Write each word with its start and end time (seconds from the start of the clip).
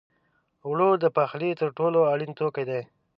اوړه 0.65 0.89
د 1.03 1.05
پخلي 1.17 1.51
تر 1.61 1.69
ټولو 1.77 1.99
اړین 2.13 2.31
توکي 2.39 2.63
دي 2.69 2.81